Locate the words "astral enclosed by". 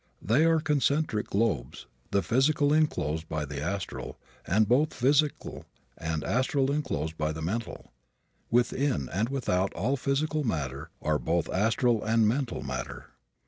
6.23-7.31